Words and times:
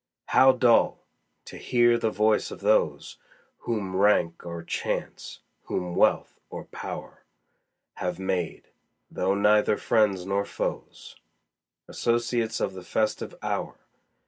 How 0.29 0.51
dull! 0.51 1.03
to 1.45 1.57
hear 1.57 1.95
the 1.95 2.09
voice 2.09 2.49
of 2.49 2.61
those 2.61 3.17
Whom 3.59 3.95
rank 3.95 4.43
or 4.43 4.63
chance, 4.63 5.41
whom 5.65 5.93
wealth 5.93 6.39
or 6.49 6.65
power, 6.65 7.21
Have 7.97 8.17
made, 8.17 8.69
though 9.11 9.35
neither 9.35 9.77
friends 9.77 10.25
nor 10.25 10.43
foes, 10.43 11.17
Associates 11.87 12.59
of 12.59 12.73
the 12.73 12.81
festive 12.83 13.35
hour. 13.43 13.75